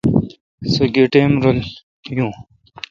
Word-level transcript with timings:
سو 0.71 0.83
گیہ 0.93 1.11
ٹئم 1.13 1.31
رل 1.43 1.59
یوں۔ 2.17 2.31